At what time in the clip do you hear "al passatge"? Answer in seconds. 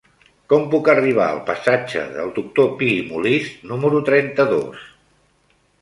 1.33-2.07